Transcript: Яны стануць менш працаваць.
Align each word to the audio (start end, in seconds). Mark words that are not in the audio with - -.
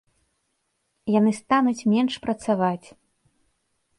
Яны 1.19 1.31
стануць 1.41 1.87
менш 1.93 2.13
працаваць. 2.25 2.87